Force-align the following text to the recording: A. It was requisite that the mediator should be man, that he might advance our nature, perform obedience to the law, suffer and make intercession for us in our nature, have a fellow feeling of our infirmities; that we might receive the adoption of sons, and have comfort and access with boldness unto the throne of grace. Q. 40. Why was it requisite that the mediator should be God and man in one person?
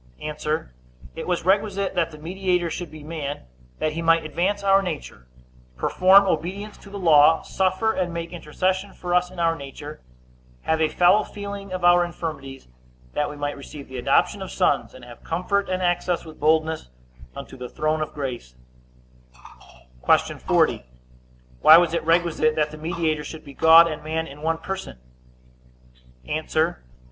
A. 0.19 0.33
It 1.15 1.27
was 1.27 1.45
requisite 1.45 1.93
that 1.93 2.09
the 2.09 2.17
mediator 2.17 2.71
should 2.71 2.89
be 2.89 3.03
man, 3.03 3.41
that 3.77 3.91
he 3.93 4.01
might 4.01 4.25
advance 4.25 4.63
our 4.63 4.81
nature, 4.81 5.27
perform 5.77 6.25
obedience 6.25 6.75
to 6.79 6.89
the 6.89 6.97
law, 6.97 7.43
suffer 7.43 7.93
and 7.93 8.11
make 8.11 8.33
intercession 8.33 8.93
for 8.93 9.13
us 9.13 9.29
in 9.29 9.37
our 9.39 9.55
nature, 9.55 10.01
have 10.63 10.81
a 10.81 10.87
fellow 10.89 11.21
feeling 11.23 11.71
of 11.71 11.83
our 11.85 12.03
infirmities; 12.03 12.67
that 13.13 13.29
we 13.29 13.35
might 13.35 13.55
receive 13.55 13.89
the 13.89 13.97
adoption 13.99 14.41
of 14.41 14.49
sons, 14.49 14.95
and 14.95 15.05
have 15.05 15.23
comfort 15.23 15.69
and 15.69 15.83
access 15.83 16.25
with 16.25 16.39
boldness 16.39 16.89
unto 17.35 17.55
the 17.55 17.69
throne 17.69 18.01
of 18.01 18.11
grace. 18.15 18.55
Q. 20.15 20.39
40. 20.39 20.83
Why 21.61 21.77
was 21.77 21.93
it 21.93 22.03
requisite 22.03 22.55
that 22.55 22.71
the 22.71 22.77
mediator 22.77 23.23
should 23.23 23.45
be 23.45 23.53
God 23.53 23.85
and 23.85 24.03
man 24.03 24.25
in 24.25 24.41
one 24.41 24.57
person? 24.57 24.97